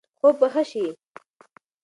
خوب 0.19 0.35
به 0.39 0.47
ښه 0.53 0.63
شي. 0.71 0.85